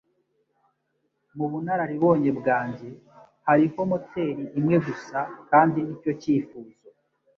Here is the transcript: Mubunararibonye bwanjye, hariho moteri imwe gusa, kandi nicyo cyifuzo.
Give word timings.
Mubunararibonye 1.35 2.29
bwanjye, 2.39 2.87
hariho 3.47 3.79
moteri 3.91 4.43
imwe 4.59 4.75
gusa, 4.85 5.19
kandi 5.49 5.77
nicyo 5.85 6.11
cyifuzo. 6.21 6.75